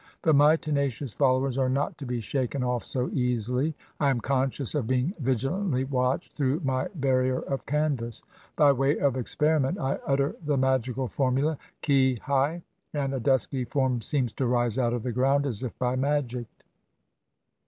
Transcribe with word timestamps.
But 0.23 0.35
my 0.35 0.55
tenacious 0.55 1.13
followers 1.13 1.59
are 1.59 1.69
not 1.69 1.95
to 1.99 2.07
be 2.07 2.21
shaken 2.21 2.63
off 2.63 2.83
so 2.83 3.09
easily. 3.11 3.75
I 3.99 4.09
am 4.09 4.19
conscious 4.19 4.73
of 4.73 4.87
being 4.87 5.13
vigi 5.19 5.47
lantly 5.47 5.83
watched 5.83 6.33
through 6.33 6.61
my 6.63 6.87
barrier 6.95 7.37
of 7.41 7.67
canvas. 7.67 8.23
Byway 8.55 8.97
of 8.97 9.15
experiment 9.15 9.79
I 9.79 9.99
utter 10.07 10.35
the 10.43 10.57
magical 10.57 11.07
formula, 11.07 11.59
"Qui 11.85 12.15
hai?" 12.15 12.63
and 12.95 13.13
a 13.13 13.19
dusky 13.19 13.63
form 13.63 14.01
seems 14.01 14.33
to 14.33 14.47
rise 14.47 14.79
out 14.79 14.93
of 14.93 15.03
the 15.03 15.11
ground 15.11 15.45
as 15.45 15.61
if 15.61 15.77
by 15.77 15.95
magic. 15.95 16.47